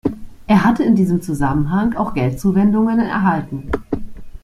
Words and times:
Er 0.47 0.63
hatte 0.65 0.81
in 0.83 0.95
diesem 0.95 1.21
Zusammenhang 1.21 1.93
auch 1.95 2.15
Geldzuwendungen 2.15 2.97
erhalten. 2.99 3.69